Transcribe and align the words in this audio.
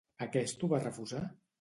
Aquest 0.27 0.65
ho 0.67 0.71
va 0.73 0.81
refusar? 0.87 1.25